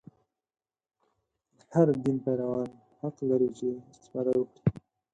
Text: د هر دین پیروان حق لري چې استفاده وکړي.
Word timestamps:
د 1.57 1.59
هر 1.73 1.87
دین 2.03 2.17
پیروان 2.25 2.69
حق 2.99 3.15
لري 3.29 3.49
چې 3.57 3.67
استفاده 3.91 4.31
وکړي. 4.37 4.61